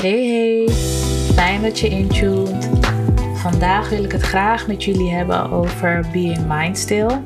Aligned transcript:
Hey 0.00 0.26
hey, 0.26 0.68
fijn 1.34 1.62
dat 1.62 1.78
je 1.78 1.88
intuned. 1.88 2.70
Vandaag 3.34 3.88
wil 3.88 4.04
ik 4.04 4.12
het 4.12 4.22
graag 4.22 4.66
met 4.66 4.84
jullie 4.84 5.10
hebben 5.10 5.50
over 5.50 6.06
Being 6.12 6.46
Mindstill. 6.46 7.20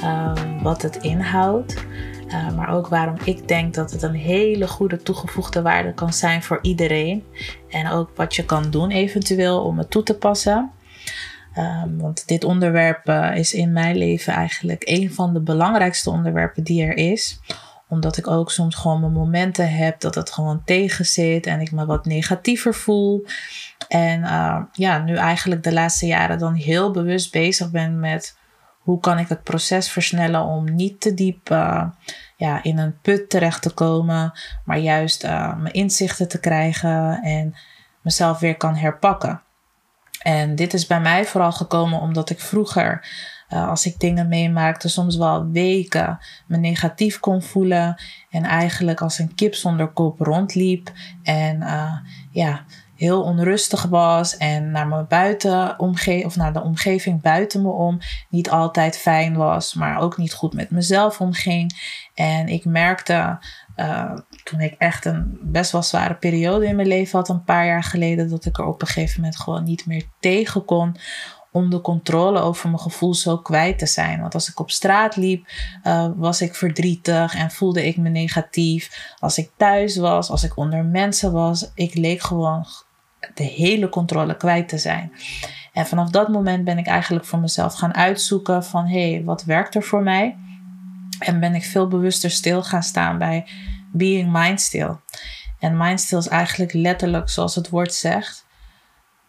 Uh, 0.00 0.32
wat 0.62 0.82
het 0.82 0.96
inhoudt, 0.96 1.84
uh, 2.26 2.56
maar 2.56 2.68
ook 2.74 2.88
waarom 2.88 3.16
ik 3.24 3.48
denk 3.48 3.74
dat 3.74 3.90
het 3.90 4.02
een 4.02 4.14
hele 4.14 4.68
goede 4.68 5.02
toegevoegde 5.02 5.62
waarde 5.62 5.94
kan 5.94 6.12
zijn 6.12 6.42
voor 6.42 6.58
iedereen. 6.62 7.24
En 7.68 7.90
ook 7.90 8.10
wat 8.16 8.34
je 8.34 8.44
kan 8.44 8.70
doen 8.70 8.90
eventueel 8.90 9.62
om 9.62 9.78
het 9.78 9.90
toe 9.90 10.02
te 10.02 10.18
passen. 10.18 10.70
Um, 11.58 11.98
want 11.98 12.28
dit 12.28 12.44
onderwerp 12.44 13.08
uh, 13.08 13.36
is 13.36 13.54
in 13.54 13.72
mijn 13.72 13.96
leven 13.96 14.32
eigenlijk 14.32 14.82
een 14.84 15.12
van 15.12 15.32
de 15.32 15.40
belangrijkste 15.40 16.10
onderwerpen 16.10 16.64
die 16.64 16.84
er 16.84 16.96
is 16.96 17.40
omdat 17.92 18.16
ik 18.16 18.26
ook 18.26 18.50
soms 18.50 18.74
gewoon 18.74 19.00
mijn 19.00 19.12
momenten 19.12 19.74
heb 19.74 20.00
dat 20.00 20.14
het 20.14 20.30
gewoon 20.30 20.62
tegen 20.64 21.06
zit 21.06 21.46
en 21.46 21.60
ik 21.60 21.72
me 21.72 21.86
wat 21.86 22.06
negatiever 22.06 22.74
voel. 22.74 23.26
En 23.88 24.20
uh, 24.20 24.62
ja, 24.72 24.98
nu 24.98 25.16
eigenlijk 25.16 25.62
de 25.62 25.72
laatste 25.72 26.06
jaren 26.06 26.38
dan 26.38 26.54
heel 26.54 26.90
bewust 26.90 27.32
bezig 27.32 27.70
ben 27.70 28.00
met 28.00 28.36
hoe 28.78 29.00
kan 29.00 29.18
ik 29.18 29.28
het 29.28 29.42
proces 29.42 29.90
versnellen 29.90 30.42
om 30.42 30.74
niet 30.74 31.00
te 31.00 31.14
diep 31.14 31.50
uh, 31.50 31.84
ja, 32.36 32.62
in 32.62 32.78
een 32.78 33.00
put 33.00 33.30
terecht 33.30 33.62
te 33.62 33.70
komen, 33.70 34.32
maar 34.64 34.78
juist 34.78 35.24
uh, 35.24 35.56
mijn 35.56 35.74
inzichten 35.74 36.28
te 36.28 36.40
krijgen 36.40 37.22
en 37.22 37.54
mezelf 38.00 38.38
weer 38.38 38.56
kan 38.56 38.76
herpakken. 38.76 39.42
En 40.22 40.54
dit 40.54 40.74
is 40.74 40.86
bij 40.86 41.00
mij 41.00 41.24
vooral 41.24 41.52
gekomen 41.52 42.00
omdat 42.00 42.30
ik 42.30 42.40
vroeger 42.40 43.06
uh, 43.52 43.68
als 43.68 43.86
ik 43.86 44.00
dingen 44.00 44.28
meemaakte, 44.28 44.88
soms 44.88 45.16
wel 45.16 45.50
weken 45.50 46.18
me 46.46 46.56
negatief 46.56 47.20
kon 47.20 47.42
voelen. 47.42 48.02
En 48.30 48.44
eigenlijk 48.44 49.00
als 49.00 49.18
een 49.18 49.34
kip 49.34 49.54
zonder 49.54 49.88
kop 49.88 50.20
rondliep. 50.20 50.92
En 51.22 51.56
uh, 51.60 51.92
ja, 52.30 52.64
heel 52.96 53.22
onrustig 53.22 53.82
was. 53.82 54.36
En 54.36 54.70
naar, 54.70 54.86
mijn 54.86 55.06
buiten 55.08 55.78
omge 55.78 56.22
of 56.24 56.36
naar 56.36 56.52
de 56.52 56.62
omgeving 56.62 57.20
buiten 57.20 57.62
me 57.62 57.68
om 57.68 57.98
niet 58.28 58.50
altijd 58.50 58.98
fijn 58.98 59.36
was. 59.36 59.74
Maar 59.74 60.00
ook 60.00 60.16
niet 60.16 60.32
goed 60.32 60.52
met 60.52 60.70
mezelf 60.70 61.20
omging. 61.20 61.72
En 62.14 62.48
ik 62.48 62.64
merkte 62.64 63.38
uh, 63.76 64.12
toen 64.44 64.60
ik 64.60 64.74
echt 64.78 65.04
een 65.04 65.38
best 65.42 65.72
wel 65.72 65.82
zware 65.82 66.14
periode 66.14 66.66
in 66.66 66.76
mijn 66.76 66.88
leven 66.88 67.18
had, 67.18 67.28
een 67.28 67.44
paar 67.44 67.66
jaar 67.66 67.84
geleden, 67.84 68.28
dat 68.28 68.44
ik 68.44 68.58
er 68.58 68.66
op 68.66 68.80
een 68.80 68.86
gegeven 68.86 69.20
moment 69.20 69.40
gewoon 69.40 69.64
niet 69.64 69.86
meer 69.86 70.04
tegen 70.20 70.64
kon 70.64 70.96
om 71.52 71.70
de 71.70 71.80
controle 71.80 72.40
over 72.40 72.68
mijn 72.68 72.80
gevoel 72.80 73.14
zo 73.14 73.38
kwijt 73.38 73.78
te 73.78 73.86
zijn. 73.86 74.20
Want 74.20 74.34
als 74.34 74.48
ik 74.48 74.60
op 74.60 74.70
straat 74.70 75.16
liep, 75.16 75.46
uh, 75.84 76.08
was 76.16 76.40
ik 76.40 76.54
verdrietig 76.54 77.34
en 77.34 77.50
voelde 77.50 77.86
ik 77.86 77.96
me 77.96 78.08
negatief. 78.08 79.14
Als 79.18 79.38
ik 79.38 79.50
thuis 79.56 79.96
was, 79.96 80.30
als 80.30 80.44
ik 80.44 80.56
onder 80.56 80.84
mensen 80.84 81.32
was, 81.32 81.70
ik 81.74 81.94
leek 81.94 82.22
gewoon 82.22 82.66
de 83.34 83.44
hele 83.44 83.88
controle 83.88 84.36
kwijt 84.36 84.68
te 84.68 84.78
zijn. 84.78 85.12
En 85.72 85.86
vanaf 85.86 86.10
dat 86.10 86.28
moment 86.28 86.64
ben 86.64 86.78
ik 86.78 86.86
eigenlijk 86.86 87.24
voor 87.24 87.38
mezelf 87.38 87.74
gaan 87.74 87.94
uitzoeken 87.94 88.64
van 88.64 88.86
hé, 88.86 89.12
hey, 89.12 89.24
wat 89.24 89.44
werkt 89.44 89.74
er 89.74 89.82
voor 89.82 90.02
mij? 90.02 90.36
En 91.18 91.40
ben 91.40 91.54
ik 91.54 91.64
veel 91.64 91.88
bewuster 91.88 92.30
stil 92.30 92.62
gaan 92.62 92.82
staan 92.82 93.18
bij 93.18 93.46
being 93.92 94.32
mindstill. 94.32 94.96
En 95.58 95.76
mindstill 95.76 96.18
is 96.18 96.28
eigenlijk 96.28 96.72
letterlijk 96.72 97.28
zoals 97.28 97.54
het 97.54 97.68
woord 97.68 97.94
zegt 97.94 98.46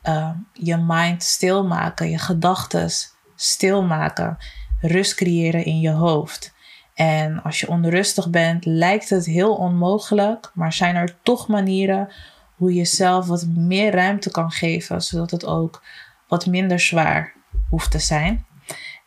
uh, 0.03 0.29
je 0.53 0.77
mind 0.77 1.23
stilmaken, 1.23 2.09
je 2.09 2.17
gedachten 2.17 2.89
stilmaken, 3.35 4.37
rust 4.79 5.15
creëren 5.15 5.65
in 5.65 5.79
je 5.79 5.91
hoofd. 5.91 6.53
En 6.93 7.43
als 7.43 7.59
je 7.59 7.67
onrustig 7.67 8.29
bent, 8.29 8.65
lijkt 8.65 9.09
het 9.09 9.25
heel 9.25 9.55
onmogelijk, 9.55 10.51
maar 10.53 10.73
zijn 10.73 10.95
er 10.95 11.17
toch 11.23 11.47
manieren 11.47 12.11
hoe 12.55 12.69
je 12.69 12.77
jezelf 12.77 13.27
wat 13.27 13.45
meer 13.45 13.91
ruimte 13.91 14.31
kan 14.31 14.51
geven, 14.51 15.01
zodat 15.01 15.31
het 15.31 15.45
ook 15.45 15.83
wat 16.27 16.45
minder 16.45 16.79
zwaar 16.79 17.33
hoeft 17.69 17.91
te 17.91 17.99
zijn. 17.99 18.45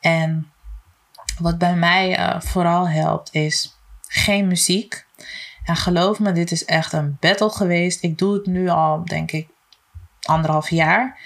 En 0.00 0.50
wat 1.38 1.58
bij 1.58 1.76
mij 1.76 2.18
uh, 2.18 2.40
vooral 2.40 2.88
helpt 2.88 3.34
is 3.34 3.78
geen 4.08 4.46
muziek. 4.46 5.06
En 5.64 5.76
geloof 5.76 6.18
me, 6.18 6.32
dit 6.32 6.50
is 6.50 6.64
echt 6.64 6.92
een 6.92 7.16
battle 7.20 7.50
geweest. 7.50 8.02
Ik 8.02 8.18
doe 8.18 8.34
het 8.34 8.46
nu 8.46 8.68
al, 8.68 9.04
denk 9.04 9.32
ik, 9.32 9.48
anderhalf 10.26 10.70
jaar. 10.70 11.18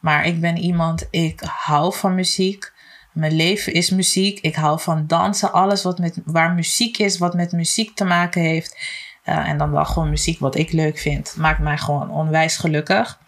Maar 0.00 0.26
ik 0.26 0.40
ben 0.40 0.56
iemand, 0.56 1.06
ik 1.10 1.40
hou 1.40 1.94
van 1.94 2.14
muziek. 2.14 2.72
Mijn 3.12 3.32
leven 3.32 3.72
is 3.72 3.90
muziek. 3.90 4.40
Ik 4.40 4.54
hou 4.54 4.80
van 4.80 5.06
dansen. 5.06 5.52
Alles 5.52 5.82
wat 5.82 5.98
met, 5.98 6.20
waar 6.24 6.52
muziek 6.52 6.98
is, 6.98 7.18
wat 7.18 7.34
met 7.34 7.52
muziek 7.52 7.96
te 7.96 8.04
maken 8.04 8.42
heeft. 8.42 8.76
Uh, 9.24 9.48
en 9.48 9.58
dan 9.58 9.70
wel 9.70 9.84
gewoon 9.84 10.10
muziek 10.10 10.38
wat 10.38 10.56
ik 10.56 10.72
leuk 10.72 10.98
vind. 10.98 11.34
Maakt 11.36 11.58
mij 11.58 11.78
gewoon 11.78 12.10
onwijs 12.10 12.56
gelukkig. 12.56 13.18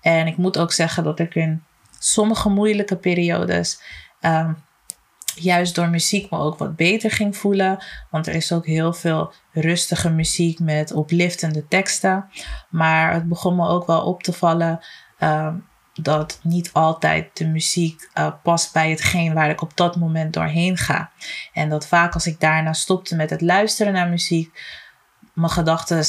En 0.00 0.26
ik 0.26 0.36
moet 0.36 0.58
ook 0.58 0.72
zeggen 0.72 1.04
dat 1.04 1.18
ik 1.18 1.34
in 1.34 1.62
sommige 1.98 2.48
moeilijke 2.48 2.96
periodes. 2.96 3.80
Uh, 4.20 4.50
juist 5.34 5.74
door 5.74 5.88
muziek 5.88 6.30
me 6.30 6.38
ook 6.38 6.58
wat 6.58 6.76
beter 6.76 7.10
ging 7.10 7.36
voelen. 7.36 7.84
Want 8.10 8.26
er 8.26 8.34
is 8.34 8.52
ook 8.52 8.66
heel 8.66 8.92
veel 8.92 9.32
rustige 9.52 10.10
muziek 10.10 10.58
met 10.58 10.92
opliftende 10.92 11.68
teksten. 11.68 12.28
Maar 12.70 13.12
het 13.12 13.28
begon 13.28 13.56
me 13.56 13.68
ook 13.68 13.86
wel 13.86 14.04
op 14.04 14.22
te 14.22 14.32
vallen 14.32 14.84
uh, 15.18 15.54
dat 15.94 16.40
niet 16.42 16.72
altijd 16.72 17.36
de 17.36 17.46
muziek 17.46 18.10
uh, 18.18 18.32
past 18.42 18.72
bij 18.72 18.90
hetgeen 18.90 19.34
waar 19.34 19.50
ik 19.50 19.62
op 19.62 19.76
dat 19.76 19.96
moment 19.96 20.32
doorheen 20.32 20.76
ga. 20.76 21.10
En 21.52 21.68
dat 21.68 21.86
vaak 21.86 22.14
als 22.14 22.26
ik 22.26 22.40
daarna 22.40 22.72
stopte 22.72 23.16
met 23.16 23.30
het 23.30 23.40
luisteren 23.40 23.92
naar 23.92 24.08
muziek, 24.08 24.60
mijn 25.32 25.50
gedachten 25.50 26.04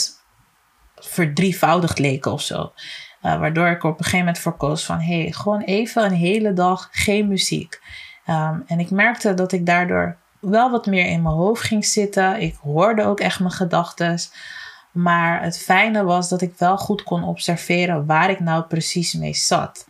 verdrievoudigd 0.95 1.99
leken 1.99 2.31
of 2.31 2.41
zo. 2.41 2.73
Uh, 3.21 3.39
waardoor 3.39 3.67
ik 3.67 3.83
op 3.83 3.91
een 3.91 3.97
gegeven 3.97 4.19
moment 4.19 4.39
voor 4.39 4.57
koos 4.57 4.85
van 4.85 4.99
hé, 4.99 5.21
hey, 5.21 5.31
gewoon 5.31 5.61
even 5.61 6.03
een 6.03 6.13
hele 6.13 6.53
dag 6.53 6.89
geen 6.91 7.27
muziek. 7.27 7.81
Um, 8.29 8.63
en 8.67 8.79
ik 8.79 8.91
merkte 8.91 9.33
dat 9.33 9.51
ik 9.51 9.65
daardoor 9.65 10.17
wel 10.39 10.71
wat 10.71 10.85
meer 10.85 11.05
in 11.05 11.21
mijn 11.21 11.35
hoofd 11.35 11.63
ging 11.63 11.85
zitten. 11.85 12.41
Ik 12.41 12.55
hoorde 12.61 13.03
ook 13.03 13.19
echt 13.19 13.39
mijn 13.39 13.51
gedachten. 13.51 14.19
Maar 14.91 15.41
het 15.41 15.57
fijne 15.57 16.03
was 16.03 16.29
dat 16.29 16.41
ik 16.41 16.53
wel 16.57 16.77
goed 16.77 17.03
kon 17.03 17.23
observeren 17.23 18.05
waar 18.05 18.29
ik 18.29 18.39
nou 18.39 18.63
precies 18.63 19.13
mee 19.13 19.33
zat. 19.33 19.87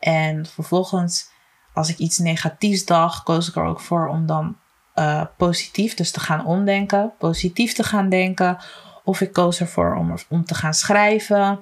En 0.00 0.46
vervolgens, 0.46 1.30
als 1.72 1.88
ik 1.88 1.98
iets 1.98 2.18
negatiefs 2.18 2.84
dacht, 2.84 3.22
koos 3.22 3.48
ik 3.48 3.56
er 3.56 3.64
ook 3.64 3.80
voor 3.80 4.08
om 4.08 4.26
dan 4.26 4.56
uh, 4.94 5.22
positief, 5.36 5.94
dus 5.94 6.10
te 6.10 6.20
gaan 6.20 6.46
omdenken, 6.46 7.12
positief 7.18 7.72
te 7.72 7.84
gaan 7.84 8.08
denken. 8.08 8.58
Of 9.04 9.20
ik 9.20 9.32
koos 9.32 9.60
ervoor 9.60 9.94
om, 9.94 10.14
om 10.28 10.44
te 10.44 10.54
gaan 10.54 10.74
schrijven. 10.74 11.60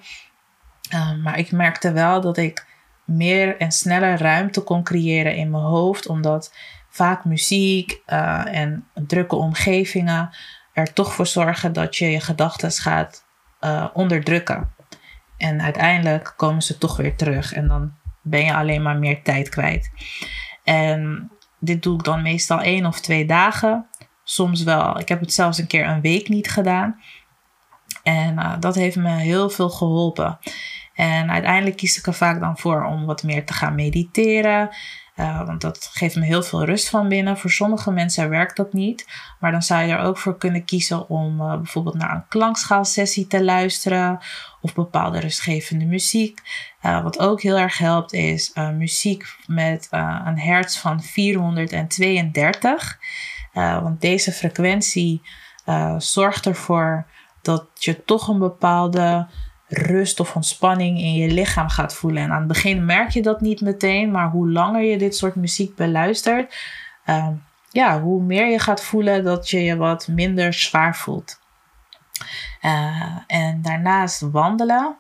Uh, 0.95 1.23
maar 1.23 1.39
ik 1.39 1.53
merkte 1.53 1.93
wel 1.93 2.21
dat 2.21 2.37
ik 2.37 2.67
meer 3.05 3.57
en 3.57 3.73
sneller 3.73 4.19
ruimte 4.19 4.61
kon 4.61 4.83
creëren 4.83 5.37
in 5.37 5.51
mijn 5.51 5.63
hoofd, 5.63 6.07
omdat 6.07 6.55
vaak 6.89 7.25
muziek 7.25 8.03
uh, 8.07 8.45
en 8.47 8.87
drukke 8.95 9.37
omgevingen 9.37 10.31
er 10.73 10.93
toch 10.93 11.15
voor 11.15 11.27
zorgen 11.27 11.73
dat 11.73 11.97
je 11.97 12.11
je 12.11 12.21
gedachten 12.21 12.71
gaat 12.71 13.25
uh, 13.61 13.87
onderdrukken. 13.93 14.73
En 15.37 15.63
uiteindelijk 15.63 16.35
komen 16.37 16.63
ze 16.63 16.79
toch 16.79 16.97
weer 16.97 17.17
terug 17.17 17.53
en 17.53 17.69
dan 17.69 17.93
ben 18.23 18.45
je 18.45 18.55
alleen 18.55 18.83
maar 18.83 18.97
meer 18.97 19.23
tijd 19.23 19.49
kwijt. 19.49 19.91
En 20.65 21.31
dit 21.59 21.83
doe 21.83 21.99
ik 21.99 22.05
dan 22.05 22.23
meestal 22.23 22.61
één 22.61 22.87
of 22.87 23.01
twee 23.01 23.27
dagen. 23.27 23.87
Soms 24.25 24.63
wel. 24.63 24.99
Ik 24.99 25.09
heb 25.09 25.21
het 25.21 25.33
zelfs 25.33 25.59
een 25.59 25.67
keer 25.67 25.87
een 25.87 26.01
week 26.01 26.29
niet 26.29 26.51
gedaan. 26.51 27.01
En 28.03 28.35
uh, 28.35 28.55
dat 28.61 28.75
heeft 28.75 28.97
me 28.97 29.11
heel 29.11 29.51
veel 29.51 29.71
geholpen. 29.71 30.39
En 30.95 31.31
uiteindelijk 31.31 31.77
kies 31.77 31.99
ik 31.99 32.07
er 32.07 32.15
vaak 32.15 32.41
dan 32.41 32.59
voor 32.59 32.85
om 32.85 33.07
wat 33.07 33.23
meer 33.23 33.47
te 33.47 33.53
gaan 33.53 33.75
mediteren. 33.75 34.71
Uh, 35.17 35.47
want 35.47 35.61
dat 35.61 35.91
geeft 35.93 36.17
me 36.17 36.25
heel 36.25 36.43
veel 36.43 36.65
rust 36.65 36.89
van 36.89 37.09
binnen. 37.09 37.39
Voor 37.39 37.51
sommige 37.51 37.91
mensen 37.91 38.29
werkt 38.29 38.57
dat 38.57 38.73
niet. 38.73 39.07
Maar 39.41 39.53
dan 39.53 39.63
zou 39.63 39.83
je 39.83 39.93
er 39.93 39.99
ook 39.99 40.19
voor 40.19 40.39
kunnen 40.39 40.65
kiezen 40.65 41.09
om 41.09 41.41
uh, 41.41 41.57
bijvoorbeeld 41.57 41.95
naar 41.95 42.15
een 42.15 42.29
klankschaalsessie 42.29 43.27
te 43.27 43.45
luisteren. 43.45 44.19
Of 44.61 44.75
bepaalde 44.75 45.21
rustgevende 45.21 45.85
muziek. 45.85 46.41
Uh, 46.83 47.03
wat 47.03 47.19
ook 47.19 47.43
heel 47.43 47.59
erg 47.59 47.79
helpt 47.79 48.13
is 48.13 48.53
muziek 48.55 49.37
met 49.47 49.89
een 49.91 50.39
hertz 50.39 50.79
van 50.79 51.03
432. 51.03 52.99
want 53.53 54.01
deze 54.01 54.33
frequentie 54.33 55.23
zorgt 55.99 56.47
ervoor 56.47 57.07
dat 57.43 57.67
je 57.75 58.05
toch 58.05 58.29
een 58.29 58.39
bepaalde 58.39 59.27
rust 59.69 60.21
of 60.21 60.35
ontspanning 60.35 60.99
in 60.99 61.15
je 61.15 61.29
lichaam 61.29 61.69
gaat 61.69 61.95
voelen. 61.95 62.23
En 62.23 62.31
aan 62.31 62.39
het 62.39 62.49
begin 62.49 62.85
merk 62.85 63.11
je 63.11 63.23
dat 63.23 63.41
niet 63.41 63.61
meteen, 63.61 64.11
maar 64.11 64.31
hoe 64.31 64.51
langer 64.51 64.83
je 64.83 64.99
dit 64.99 65.17
soort 65.17 65.35
muziek 65.35 65.77
beluistert, 65.77 66.57
uh, 67.07 67.29
ja, 67.71 68.01
hoe 68.01 68.23
meer 68.23 68.51
je 68.51 68.59
gaat 68.59 68.85
voelen 68.85 69.25
dat 69.25 69.51
je 69.51 69.63
je 69.63 69.77
wat 69.77 70.09
minder 70.09 70.53
zwaar 70.53 70.97
voelt. 70.97 71.43
Uh, 72.63 73.19
en 73.27 73.63
daarnaast 73.63 74.21
wandelen 74.21 74.97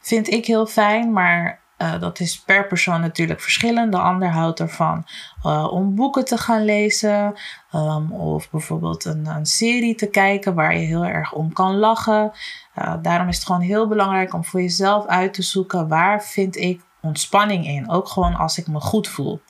vind 0.00 0.30
ik 0.30 0.46
heel 0.46 0.66
fijn, 0.66 1.12
maar 1.12 1.60
Uh, 1.78 2.00
dat 2.00 2.20
is 2.20 2.40
per 2.40 2.66
persoon 2.66 3.00
natuurlijk 3.00 3.40
verschillend. 3.40 3.92
De 3.92 3.98
ander 3.98 4.28
houdt 4.28 4.60
ervan 4.60 5.06
uh, 5.44 5.72
om 5.72 5.94
boeken 5.94 6.24
te 6.24 6.38
gaan 6.38 6.64
lezen. 6.64 7.34
Um, 7.74 8.12
of 8.12 8.50
bijvoorbeeld 8.50 9.04
een, 9.04 9.26
een, 9.26 9.46
serie 9.46 9.94
te 9.94 10.06
kijken 10.06 10.54
waar 10.54 10.76
je 10.76 10.86
heel 10.86 11.04
erg 11.04 11.32
om 11.32 11.52
kan 11.52 11.76
lachen. 11.76 12.32
Uh, 12.78 12.94
daarom 13.02 13.28
is 13.28 13.36
het 13.36 13.46
gewoon 13.46 13.60
heel 13.60 13.88
belangrijk 13.88 14.34
om 14.34 14.44
voor 14.44 14.60
jezelf 14.60 15.06
uit 15.06 15.34
te 15.34 15.42
zoeken 15.42 15.88
waar 15.88 16.22
vind 16.22 16.56
ik 16.56 16.82
ontspanning 17.00 17.66
in. 17.66 17.90
Ook 17.90 18.08
gewoon 18.08 18.34
als 18.34 18.58
ik 18.58 18.66
me 18.66 18.80
goed 18.80 19.08
voel. 19.08 19.42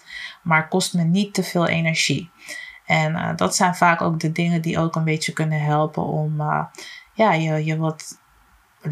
Maar 0.43 0.69
kost 0.69 0.95
me 0.95 1.03
niet 1.03 1.35
te 1.35 1.43
veel 1.43 1.67
energie. 1.67 2.31
En 2.87 3.37
dat 3.37 3.57
zijn 3.57 3.75
vaak 3.75 4.03
ook 4.03 4.21
de 4.21 4.33
dingen 4.33 4.63
die 4.63 4.79
ook 4.79 4.97
een 4.97 5.05
beetje 5.05 5.33
kunnen 5.33 5.61
helpen 5.61 6.03
om 6.03 6.37
ja, 7.15 7.33
je, 7.33 7.65
je 7.65 7.77
wat 7.77 8.23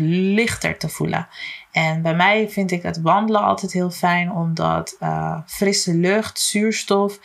lichter 0.01 0.79
te 0.79 0.89
voelen. 0.89 1.29
En 1.73 2.03
bij 2.03 2.15
mij 2.15 2.49
vind 2.49 2.71
ik 2.71 2.83
het 2.83 3.01
wandelen 3.01 3.43
altijd 3.43 3.73
heel 3.73 3.91
fijn, 3.91 4.33
omdat 4.33 4.97
uh, 5.01 5.39
frisse 5.47 5.95
lucht, 5.95 6.41
zuurstof, 6.41 7.19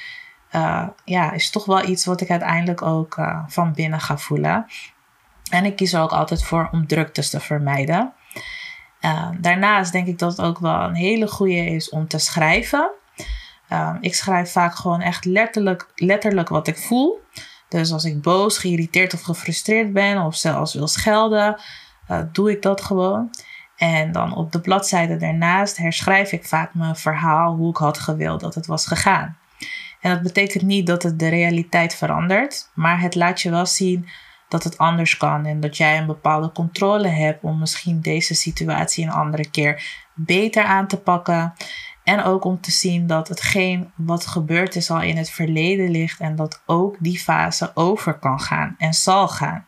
uh, 0.51 0.87
ja, 1.05 1.31
is 1.31 1.49
toch 1.49 1.65
wel 1.65 1.87
iets 1.87 2.05
wat 2.05 2.21
ik 2.21 2.29
uiteindelijk 2.29 2.81
ook 2.81 3.17
uh, 3.17 3.43
van 3.47 3.73
binnen 3.73 3.99
ga 3.99 4.17
voelen. 4.17 4.65
En 5.49 5.65
ik 5.65 5.75
kies 5.75 5.93
er 5.93 6.01
ook 6.01 6.11
altijd 6.11 6.43
voor 6.43 6.69
om 6.71 6.87
druktes 6.87 7.29
te 7.29 7.39
vermijden. 7.39 8.13
daarnaast 9.39 9.91
denk 9.91 10.07
ik 10.07 10.19
dat 10.19 10.37
het 10.37 10.45
ook 10.45 10.59
wel 10.59 10.81
een 10.81 10.95
hele 10.95 11.27
goede 11.27 11.65
is 11.65 11.89
om 11.89 12.07
te 12.07 12.17
schrijven. 12.17 12.91
ik 14.01 14.15
schrijf 14.15 14.51
vaak 14.51 14.75
gewoon 14.75 15.01
echt 15.01 15.25
letterlijk, 15.25 15.91
letterlijk 15.95 16.49
wat 16.49 16.67
ik 16.67 16.77
voel. 16.77 17.21
Dus 17.69 17.91
als 17.91 18.05
ik 18.05 18.21
boos, 18.21 18.57
geïrriteerd 18.57 19.13
of 19.13 19.21
gefrustreerd 19.21 19.93
ben, 19.93 20.21
of 20.21 20.35
zelfs 20.35 20.73
wil 20.73 20.87
schelden, 20.87 21.59
uh, 22.09 22.19
doe 22.31 22.51
ik 22.51 22.61
dat 22.61 22.81
gewoon. 22.81 23.29
En 23.75 24.11
dan 24.11 24.35
op 24.35 24.51
de 24.51 24.61
bladzijde 24.61 25.17
daarnaast 25.17 25.77
herschrijf 25.77 26.31
ik 26.31 26.45
vaak 26.45 26.73
mijn 26.73 26.95
verhaal 26.95 27.55
hoe 27.55 27.69
ik 27.69 27.77
had 27.77 27.97
gewild 27.99 28.39
dat 28.39 28.55
het 28.55 28.65
was 28.65 28.87
gegaan. 28.87 29.37
En 30.01 30.13
dat 30.13 30.21
betekent 30.21 30.63
niet 30.63 30.87
dat 30.87 31.03
het 31.03 31.19
de 31.19 31.27
realiteit 31.27 31.95
verandert, 31.95 32.69
maar 32.73 33.01
het 33.01 33.15
laat 33.15 33.41
je 33.41 33.49
wel 33.49 33.65
zien 33.65 34.07
dat 34.47 34.63
het 34.63 34.77
anders 34.77 35.17
kan 35.17 35.45
en 35.45 35.59
dat 35.59 35.77
jij 35.77 35.97
een 35.97 36.05
bepaalde 36.05 36.51
controle 36.51 37.07
hebt 37.07 37.43
om 37.43 37.59
misschien 37.59 38.01
deze 38.01 38.35
situatie 38.35 39.05
een 39.05 39.11
andere 39.11 39.49
keer 39.49 39.83
beter 40.13 40.63
aan 40.63 40.87
te 40.87 40.97
pakken. 40.97 41.53
En 42.03 42.23
ook 42.23 42.43
om 42.43 42.61
te 42.61 42.71
zien 42.71 43.07
dat 43.07 43.27
hetgeen 43.27 43.91
wat 43.95 44.25
gebeurd 44.25 44.75
is 44.75 44.91
al 44.91 45.01
in 45.01 45.17
het 45.17 45.29
verleden 45.29 45.91
ligt 45.91 46.19
en 46.19 46.35
dat 46.35 46.61
ook 46.65 46.95
die 46.99 47.19
fase 47.19 47.71
over 47.73 48.13
kan 48.13 48.39
gaan 48.39 48.75
en 48.77 48.93
zal 48.93 49.27
gaan. 49.27 49.65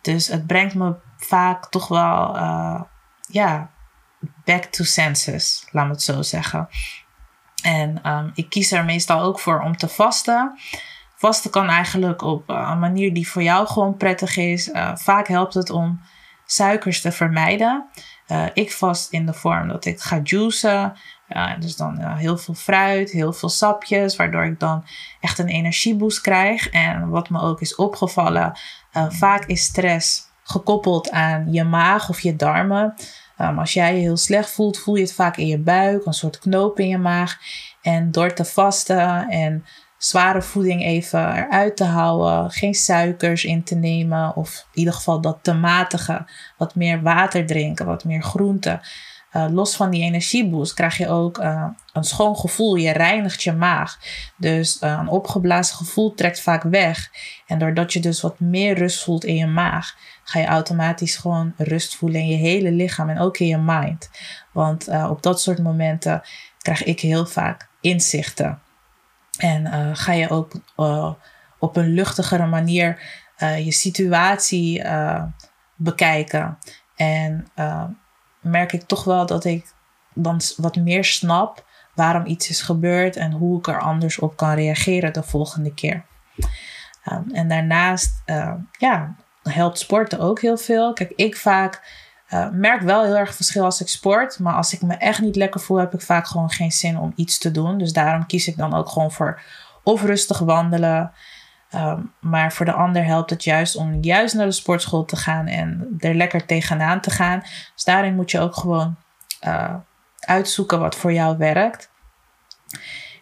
Dus 0.00 0.28
het 0.28 0.46
brengt 0.46 0.74
me 0.74 0.94
vaak 1.20 1.66
toch 1.68 1.88
wel, 1.88 2.36
uh, 2.36 2.82
ja, 3.26 3.70
back 4.44 4.64
to 4.64 4.84
senses, 4.84 5.66
laat 5.70 5.86
me 5.86 5.92
het 5.92 6.02
zo 6.02 6.22
zeggen. 6.22 6.68
En 7.62 8.10
um, 8.10 8.30
ik 8.34 8.50
kies 8.50 8.72
er 8.72 8.84
meestal 8.84 9.20
ook 9.20 9.40
voor 9.40 9.60
om 9.60 9.76
te 9.76 9.88
vasten. 9.88 10.58
Vasten 11.16 11.50
kan 11.50 11.68
eigenlijk 11.68 12.22
op 12.22 12.48
een 12.48 12.78
manier 12.78 13.14
die 13.14 13.28
voor 13.28 13.42
jou 13.42 13.66
gewoon 13.66 13.96
prettig 13.96 14.36
is. 14.36 14.68
Uh, 14.68 14.96
vaak 14.96 15.28
helpt 15.28 15.54
het 15.54 15.70
om 15.70 16.00
suikers 16.44 17.00
te 17.00 17.12
vermijden. 17.12 17.88
Ik 18.52 18.72
vast 18.72 19.12
in 19.12 19.26
de 19.26 19.34
vorm 19.34 19.68
dat 19.68 19.84
ik 19.84 20.00
ga 20.00 20.20
juicen. 20.22 20.92
Dus 21.58 21.76
dan 21.76 22.00
heel 22.00 22.38
veel 22.38 22.54
fruit, 22.54 23.10
heel 23.10 23.32
veel 23.32 23.48
sapjes, 23.48 24.16
waardoor 24.16 24.44
ik 24.44 24.60
dan 24.60 24.84
echt 25.20 25.38
een 25.38 25.48
energieboost 25.48 26.20
krijg. 26.20 26.68
En 26.68 27.08
wat 27.08 27.30
me 27.30 27.40
ook 27.40 27.60
is 27.60 27.74
opgevallen, 27.74 28.58
vaak 29.08 29.44
is 29.44 29.62
stress 29.62 30.29
gekoppeld 30.50 31.10
aan 31.10 31.52
je 31.52 31.64
maag 31.64 32.08
of 32.08 32.20
je 32.20 32.36
darmen. 32.36 32.94
Um, 33.40 33.58
als 33.58 33.72
jij 33.72 33.94
je 33.94 34.00
heel 34.00 34.16
slecht 34.16 34.50
voelt, 34.50 34.78
voel 34.78 34.94
je 34.94 35.02
het 35.02 35.12
vaak 35.12 35.36
in 35.36 35.46
je 35.46 35.58
buik, 35.58 36.06
een 36.06 36.12
soort 36.12 36.38
knoop 36.38 36.78
in 36.78 36.88
je 36.88 36.98
maag. 36.98 37.38
En 37.82 38.10
door 38.10 38.32
te 38.32 38.44
vasten 38.44 39.28
en 39.28 39.64
zware 39.98 40.42
voeding 40.42 40.84
even 40.84 41.36
eruit 41.36 41.76
te 41.76 41.84
houden, 41.84 42.50
geen 42.50 42.74
suikers 42.74 43.44
in 43.44 43.62
te 43.62 43.74
nemen, 43.74 44.36
of 44.36 44.66
in 44.72 44.78
ieder 44.78 44.94
geval 44.94 45.20
dat 45.20 45.38
te 45.42 45.52
matigen, 45.52 46.26
wat 46.56 46.74
meer 46.74 47.02
water 47.02 47.46
drinken, 47.46 47.86
wat 47.86 48.04
meer 48.04 48.22
groenten. 48.22 48.80
Uh, 49.32 49.46
los 49.50 49.76
van 49.76 49.90
die 49.90 50.02
energieboost 50.02 50.74
krijg 50.74 50.96
je 50.96 51.08
ook 51.08 51.38
uh, 51.38 51.66
een 51.92 52.04
schoon 52.04 52.36
gevoel. 52.36 52.74
Je 52.74 52.90
reinigt 52.90 53.42
je 53.42 53.52
maag. 53.52 53.98
Dus 54.36 54.82
uh, 54.82 54.98
een 55.00 55.08
opgeblazen 55.08 55.76
gevoel 55.76 56.14
trekt 56.14 56.40
vaak 56.40 56.62
weg. 56.62 57.10
En 57.46 57.58
doordat 57.58 57.92
je 57.92 58.00
dus 58.00 58.20
wat 58.20 58.40
meer 58.40 58.78
rust 58.78 59.02
voelt 59.02 59.24
in 59.24 59.36
je 59.36 59.46
maag, 59.46 59.96
ga 60.24 60.40
je 60.40 60.46
automatisch 60.46 61.16
gewoon 61.16 61.54
rust 61.56 61.96
voelen 61.96 62.20
in 62.20 62.28
je 62.28 62.36
hele 62.36 62.70
lichaam 62.70 63.08
en 63.08 63.18
ook 63.18 63.38
in 63.38 63.46
je 63.46 63.58
mind. 63.58 64.10
Want 64.52 64.88
op 64.88 65.22
dat 65.22 65.40
soort 65.40 65.62
momenten 65.62 66.22
krijg 66.58 66.84
ik 66.84 67.00
heel 67.00 67.26
vaak 67.26 67.68
inzichten. 67.80 68.60
En 69.38 69.96
ga 69.96 70.12
je 70.12 70.28
ook 70.28 70.52
op 71.58 71.76
een 71.76 71.88
luchtigere 71.88 72.46
manier 72.46 73.02
je 73.38 73.72
situatie 73.72 74.84
bekijken. 75.76 76.58
En 76.96 77.46
merk 78.40 78.72
ik 78.72 78.82
toch 78.82 79.04
wel 79.04 79.26
dat 79.26 79.44
ik 79.44 79.72
dan 80.14 80.40
wat 80.56 80.76
meer 80.76 81.04
snap 81.04 81.64
waarom 81.94 82.26
iets 82.26 82.48
is 82.48 82.62
gebeurd 82.62 83.16
en 83.16 83.32
hoe 83.32 83.58
ik 83.58 83.66
er 83.66 83.80
anders 83.80 84.18
op 84.18 84.36
kan 84.36 84.54
reageren 84.54 85.12
de 85.12 85.22
volgende 85.22 85.74
keer. 85.74 86.04
Um, 87.12 87.30
en 87.32 87.48
daarnaast 87.48 88.22
uh, 88.26 88.54
ja, 88.78 89.14
helpt 89.42 89.78
sporten 89.78 90.18
ook 90.18 90.40
heel 90.40 90.56
veel. 90.56 90.92
Kijk, 90.92 91.12
ik 91.16 91.36
vaak 91.36 91.82
uh, 92.30 92.48
merk 92.50 92.82
wel 92.82 93.04
heel 93.04 93.16
erg 93.16 93.34
verschil 93.34 93.64
als 93.64 93.80
ik 93.80 93.88
sport. 93.88 94.38
Maar 94.38 94.54
als 94.54 94.72
ik 94.72 94.82
me 94.82 94.94
echt 94.94 95.20
niet 95.20 95.36
lekker 95.36 95.60
voel, 95.60 95.76
heb 95.76 95.94
ik 95.94 96.00
vaak 96.00 96.26
gewoon 96.26 96.50
geen 96.50 96.72
zin 96.72 96.98
om 96.98 97.12
iets 97.16 97.38
te 97.38 97.50
doen. 97.50 97.78
Dus 97.78 97.92
daarom 97.92 98.26
kies 98.26 98.48
ik 98.48 98.56
dan 98.56 98.74
ook 98.74 98.88
gewoon 98.88 99.12
voor 99.12 99.40
of 99.82 100.02
rustig 100.02 100.38
wandelen. 100.38 101.12
Um, 101.74 102.12
maar 102.20 102.52
voor 102.52 102.66
de 102.66 102.72
ander 102.72 103.04
helpt 103.04 103.30
het 103.30 103.44
juist 103.44 103.76
om 103.76 104.02
juist 104.02 104.34
naar 104.34 104.46
de 104.46 104.52
sportschool 104.52 105.04
te 105.04 105.16
gaan 105.16 105.46
en 105.46 105.94
er 105.98 106.14
lekker 106.14 106.46
tegenaan 106.46 107.00
te 107.00 107.10
gaan. 107.10 107.40
Dus 107.74 107.84
daarin 107.84 108.14
moet 108.14 108.30
je 108.30 108.40
ook 108.40 108.54
gewoon 108.54 108.96
uh, 109.46 109.74
uitzoeken 110.20 110.80
wat 110.80 110.96
voor 110.96 111.12
jou 111.12 111.36
werkt. 111.36 111.90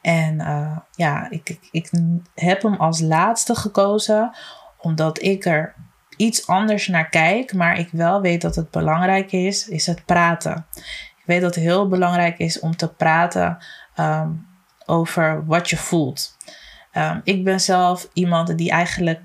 En 0.03 0.35
uh, 0.41 0.77
ja, 0.95 1.31
ik, 1.31 1.49
ik, 1.49 1.61
ik 1.71 1.91
heb 2.35 2.63
hem 2.63 2.75
als 2.75 3.01
laatste 3.01 3.55
gekozen, 3.55 4.37
omdat 4.79 5.23
ik 5.23 5.45
er 5.45 5.75
iets 6.17 6.47
anders 6.47 6.87
naar 6.87 7.09
kijk, 7.09 7.55
maar 7.55 7.79
ik 7.79 7.89
wel 7.93 8.21
weet 8.21 8.41
dat 8.41 8.55
het 8.55 8.71
belangrijk 8.71 9.33
is, 9.33 9.69
is 9.69 9.87
het 9.87 10.05
praten. 10.05 10.67
Ik 11.19 11.25
weet 11.25 11.41
dat 11.41 11.55
het 11.55 11.65
heel 11.65 11.89
belangrijk 11.89 12.39
is 12.39 12.61
om 12.61 12.77
te 12.77 12.89
praten 12.89 13.59
um, 13.97 14.47
over 14.87 15.47
wat 15.47 15.71
je 15.71 15.77
voelt. 15.77 16.37
Um, 16.93 17.21
ik 17.25 17.45
ben 17.45 17.61
zelf 17.61 18.09
iemand 18.13 18.59
die 18.59 18.71
eigenlijk 18.71 19.21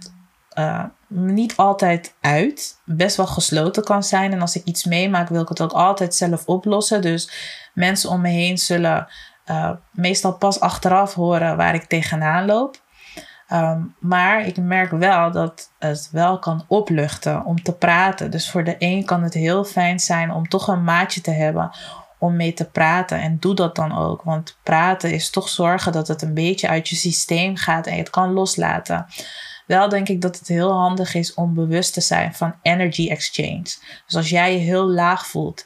uh, 0.59 0.83
niet 1.07 1.55
altijd 1.55 2.15
uit, 2.21 2.77
best 2.85 3.17
wel 3.17 3.27
gesloten 3.27 3.83
kan 3.83 4.03
zijn. 4.03 4.31
En 4.31 4.41
als 4.41 4.55
ik 4.55 4.63
iets 4.65 4.85
meemaak, 4.85 5.29
wil 5.29 5.41
ik 5.41 5.49
het 5.49 5.61
ook 5.61 5.71
altijd 5.71 6.15
zelf 6.15 6.45
oplossen. 6.45 7.01
Dus 7.01 7.31
mensen 7.73 8.09
om 8.09 8.21
me 8.21 8.29
heen 8.29 8.57
zullen 8.57 9.07
uh, 9.45 9.71
meestal 9.91 10.33
pas 10.33 10.59
achteraf 10.59 11.13
horen 11.13 11.57
waar 11.57 11.73
ik 11.73 11.83
tegenaan 11.83 12.45
loop. 12.45 12.81
Um, 13.51 13.95
maar 13.99 14.45
ik 14.45 14.57
merk 14.57 14.91
wel 14.91 15.31
dat 15.31 15.71
het 15.79 16.09
wel 16.11 16.39
kan 16.39 16.65
opluchten 16.67 17.45
om 17.45 17.63
te 17.63 17.73
praten. 17.73 18.31
Dus 18.31 18.49
voor 18.49 18.63
de 18.63 18.75
een 18.79 19.05
kan 19.05 19.23
het 19.23 19.33
heel 19.33 19.63
fijn 19.63 19.99
zijn 19.99 20.31
om 20.31 20.47
toch 20.47 20.67
een 20.67 20.83
maatje 20.83 21.21
te 21.21 21.31
hebben 21.31 21.71
om 22.23 22.35
mee 22.35 22.53
te 22.53 22.69
praten. 22.69 23.21
En 23.21 23.37
doe 23.39 23.55
dat 23.55 23.75
dan 23.75 23.97
ook. 23.97 24.21
Want 24.21 24.57
praten 24.63 25.11
is 25.11 25.29
toch 25.29 25.49
zorgen 25.49 25.91
dat 25.91 26.07
het 26.07 26.21
een 26.21 26.33
beetje 26.33 26.67
uit 26.67 26.89
je 26.89 26.95
systeem 26.95 27.55
gaat 27.55 27.87
en 27.87 27.93
je 27.93 27.99
het 27.99 28.09
kan 28.09 28.33
loslaten. 28.33 29.05
Wel 29.67 29.89
denk 29.89 30.09
ik 30.09 30.21
dat 30.21 30.39
het 30.39 30.47
heel 30.47 30.71
handig 30.71 31.13
is 31.13 31.33
om 31.33 31.53
bewust 31.53 31.93
te 31.93 32.01
zijn 32.01 32.33
van 32.33 32.55
energy 32.61 33.09
exchange. 33.09 33.63
Dus 34.05 34.15
als 34.15 34.29
jij 34.29 34.53
je 34.53 34.59
heel 34.59 34.89
laag 34.89 35.27
voelt, 35.27 35.65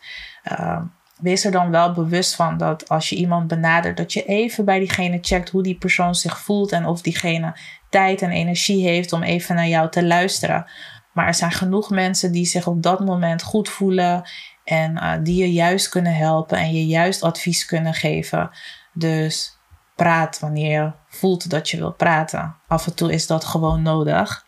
uh, 0.52 0.82
wees 1.18 1.46
er 1.46 1.52
dan 1.52 1.72
wel 1.72 1.94
bewust 1.94 2.36
van 2.36 2.58
dat 2.58 2.90
als 2.90 3.10
je 3.10 3.16
iemand 3.16 3.48
benadert, 3.48 3.98
dat 3.98 4.14
je 4.14 4.26
even 4.26 4.66
bij 4.66 4.80
diegene 4.80 5.18
checkt 5.22 5.50
hoe 5.50 5.64
die 5.64 5.78
persoon 5.78 6.16
zich 6.16 6.40
voelt 6.40 6.72
en 6.72 6.86
of 6.86 7.02
diegene 7.02 7.58
tijd 7.90 8.22
en 8.22 8.32
energie 8.32 8.88
heeft 8.88 9.14
om 9.14 9.24
even 9.24 9.56
naar 9.56 9.68
jou 9.68 9.90
te 9.90 10.06
luisteren. 10.06 10.66
Maar 11.14 11.28
er 11.28 11.34
zijn 11.34 11.52
genoeg 11.52 11.90
mensen 11.90 12.32
die 12.32 12.46
zich 12.46 12.68
op 12.68 12.84
dat 12.84 13.00
moment 13.00 13.44
goed 13.44 13.70
voelen 13.70 14.24
en 14.68 14.92
uh, 14.96 15.14
die 15.22 15.36
je 15.36 15.52
juist 15.52 15.90
kunnen 15.90 16.16
helpen 16.16 16.58
en 16.58 16.74
je 16.74 16.86
juist 16.86 17.24
advies 17.24 17.66
kunnen 17.66 17.94
geven. 17.94 18.50
Dus 18.94 19.58
praat 19.96 20.40
wanneer 20.40 20.82
je 20.84 20.92
voelt 21.08 21.50
dat 21.50 21.70
je 21.70 21.78
wil 21.78 21.92
praten. 21.92 22.56
Af 22.68 22.88
en 22.88 22.96
toe 22.96 23.12
is 23.12 23.28
dat 23.28 23.46
gewoon 23.46 23.82
nodig. 23.82 24.46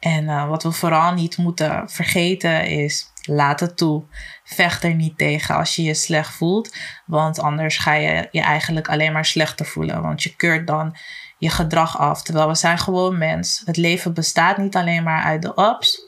En 0.00 0.24
uh, 0.24 0.48
wat 0.48 0.62
we 0.62 0.72
vooral 0.72 1.12
niet 1.12 1.36
moeten 1.36 1.90
vergeten 1.90 2.66
is, 2.66 3.12
laat 3.22 3.60
het 3.60 3.76
toe. 3.76 4.04
Vecht 4.44 4.84
er 4.84 4.94
niet 4.94 5.18
tegen 5.18 5.54
als 5.54 5.76
je 5.76 5.82
je 5.82 5.94
slecht 5.94 6.34
voelt. 6.34 6.76
Want 7.06 7.38
anders 7.38 7.78
ga 7.78 7.92
je 7.92 8.28
je 8.30 8.40
eigenlijk 8.40 8.88
alleen 8.88 9.12
maar 9.12 9.24
slechter 9.24 9.66
voelen. 9.66 10.02
Want 10.02 10.22
je 10.22 10.36
keurt 10.36 10.66
dan 10.66 10.96
je 11.38 11.50
gedrag 11.50 11.98
af. 11.98 12.22
Terwijl 12.22 12.48
we 12.48 12.54
zijn 12.54 12.78
gewoon 12.78 13.18
mens. 13.18 13.62
Het 13.64 13.76
leven 13.76 14.14
bestaat 14.14 14.56
niet 14.56 14.76
alleen 14.76 15.02
maar 15.02 15.22
uit 15.22 15.42
de 15.42 15.52
ups 15.56 16.02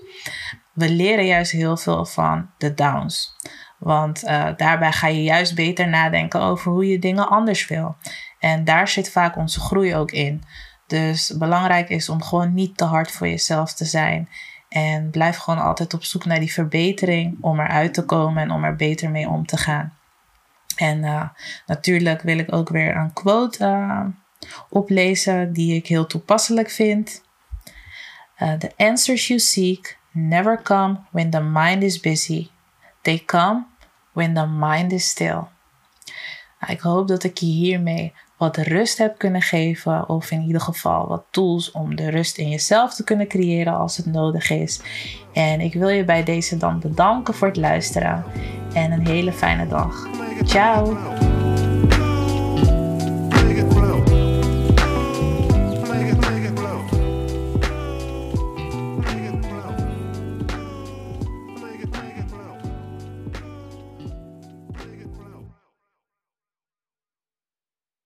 we 0.76 0.90
leren 0.90 1.26
juist 1.26 1.52
heel 1.52 1.76
veel 1.76 2.04
van 2.04 2.50
de 2.58 2.74
downs. 2.74 3.36
Want 3.78 4.24
uh, 4.24 4.48
daarbij 4.56 4.92
ga 4.92 5.06
je 5.06 5.22
juist 5.22 5.54
beter 5.54 5.88
nadenken 5.88 6.40
over 6.40 6.72
hoe 6.72 6.86
je 6.86 6.98
dingen 6.98 7.28
anders 7.28 7.66
wil. 7.66 7.96
En 8.38 8.64
daar 8.64 8.88
zit 8.88 9.10
vaak 9.10 9.36
onze 9.36 9.60
groei 9.60 9.94
ook 9.94 10.10
in. 10.10 10.42
Dus 10.86 11.34
belangrijk 11.38 11.88
is 11.88 12.08
om 12.08 12.22
gewoon 12.22 12.54
niet 12.54 12.76
te 12.76 12.84
hard 12.84 13.10
voor 13.10 13.28
jezelf 13.28 13.74
te 13.74 13.84
zijn. 13.84 14.28
En 14.68 15.10
blijf 15.10 15.36
gewoon 15.36 15.64
altijd 15.64 15.94
op 15.94 16.04
zoek 16.04 16.24
naar 16.24 16.40
die 16.40 16.52
verbetering 16.52 17.38
om 17.40 17.60
eruit 17.60 17.94
te 17.94 18.04
komen 18.04 18.42
en 18.42 18.50
om 18.50 18.64
er 18.64 18.76
beter 18.76 19.10
mee 19.10 19.28
om 19.28 19.46
te 19.46 19.56
gaan. 19.56 19.96
En 20.76 21.02
uh, 21.02 21.28
natuurlijk 21.66 22.22
wil 22.22 22.38
ik 22.38 22.52
ook 22.52 22.68
weer 22.68 22.96
een 22.96 23.12
quote 23.12 23.64
uh, 23.64 24.04
oplezen 24.70 25.52
die 25.52 25.74
ik 25.74 25.86
heel 25.86 26.06
toepasselijk 26.06 26.70
vind. 26.70 27.24
Uh, 28.38 28.52
the 28.52 28.70
answers 28.76 29.26
you 29.26 29.40
seek 29.40 29.98
never 30.16 30.62
come 30.62 30.98
when 31.10 31.30
the 31.30 31.40
mind 31.40 31.82
is 31.82 32.00
busy. 32.00 32.48
They 33.02 33.18
come 33.18 33.66
when 34.12 34.34
the 34.34 34.46
mind 34.46 34.92
is 34.92 35.08
still. 35.08 35.42
Ik 36.68 36.80
hoop 36.80 37.08
dat 37.08 37.24
ik 37.24 37.38
je 37.38 37.46
hiermee 37.46 38.12
wat 38.36 38.56
rust 38.56 38.98
heb 38.98 39.18
kunnen 39.18 39.42
geven, 39.42 40.08
of 40.08 40.30
in 40.30 40.42
ieder 40.42 40.60
geval 40.60 41.08
wat 41.08 41.24
tools 41.30 41.70
om 41.70 41.96
de 41.96 42.10
rust 42.10 42.38
in 42.38 42.48
jezelf 42.48 42.94
te 42.94 43.04
kunnen 43.04 43.28
creëren 43.28 43.74
als 43.74 43.96
het 43.96 44.06
nodig 44.06 44.50
is. 44.50 44.80
En 45.32 45.60
ik 45.60 45.74
wil 45.74 45.88
je 45.88 46.04
bij 46.04 46.24
deze 46.24 46.56
dan 46.56 46.80
bedanken 46.80 47.34
voor 47.34 47.48
het 47.48 47.56
luisteren 47.56 48.24
en 48.74 48.92
een 48.92 49.06
hele 49.06 49.32
fijne 49.32 49.68
dag. 49.68 50.06
Ciao! 50.44 50.96